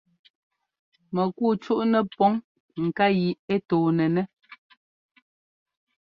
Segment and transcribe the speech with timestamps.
[1.13, 2.31] Mɛkuu cúʼnɛ pǔŋ
[2.85, 4.23] ŋká yi ɛ tɔɔnɛnɛ́.